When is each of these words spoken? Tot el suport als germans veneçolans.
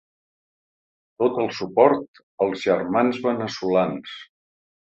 Tot 1.23 1.37
el 1.43 1.51
suport 1.59 2.19
als 2.47 2.65
germans 2.71 3.23
veneçolans. 3.29 4.21